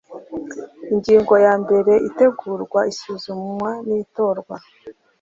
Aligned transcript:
Ingingo 0.93 1.33
ya 1.45 1.53
mbere 1.63 1.93
Itegurwa 2.09 2.79
isuzumwa 2.91 3.69
n 3.87 3.89
itorwa 4.01 4.55